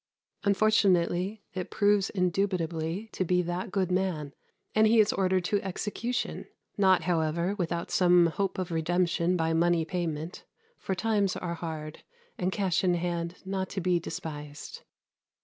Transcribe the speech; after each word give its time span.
"Unfortunately 0.45 1.43
it 1.53 1.69
proves 1.69 2.09
indubitably 2.09 3.07
to 3.11 3.23
be 3.23 3.43
that 3.43 3.71
good 3.71 3.91
man; 3.91 4.33
and 4.73 4.87
he 4.87 4.99
is 4.99 5.13
ordered 5.13 5.43
to 5.45 5.61
execution, 5.61 6.47
not, 6.75 7.03
however, 7.03 7.53
without 7.59 7.91
some 7.91 8.25
hope 8.25 8.57
of 8.57 8.71
redemption 8.71 9.37
by 9.37 9.53
money 9.53 9.85
payment; 9.85 10.43
for 10.79 10.95
times 10.95 11.35
are 11.35 11.53
hard, 11.53 12.01
and 12.35 12.51
cash 12.51 12.83
in 12.83 12.95
hand 12.95 13.35
not 13.45 13.69
to 13.69 13.79
be 13.79 13.99
despised. 13.99 14.81